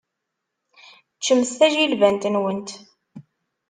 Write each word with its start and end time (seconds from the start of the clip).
Ččemt 1.17 1.51
tajilbant-nwent. 1.59 2.69